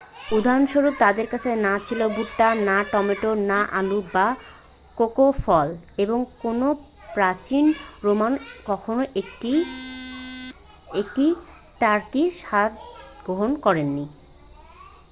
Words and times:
উদাহরণস্বরূপ 0.31 0.93
তাদের 1.03 1.27
কাছে 1.29 1.49
না 1.65 1.73
ছিল 1.85 2.01
ভুট্টা 2.15 2.47
না 2.67 2.77
টমেটো 2.91 3.31
না 3.49 3.59
আলু 3.73 3.99
বা 4.13 4.27
কোকো 4.97 5.25
ফল 5.39 5.67
এবং 5.97 6.19
কোনও 6.37 6.69
প্রাচীন 7.15 7.65
রোমান 8.03 8.33
কখনও 8.65 9.03
একটি 10.93 11.25
টার্কির 11.81 12.29
স্বাদ 12.41 12.71
গ্রহণ 13.25 13.51
করেননি 13.63 14.05